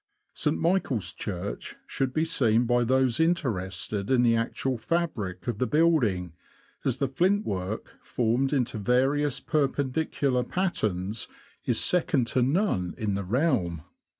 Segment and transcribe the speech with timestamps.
[0.33, 0.57] St.
[0.57, 5.67] Michael's Church should be seen by those in terested in the actual fabric of the
[5.67, 6.33] building,
[6.83, 11.27] as the flintwork, formed into various Perpendicular patterns,
[11.65, 13.83] is second to none in the realm.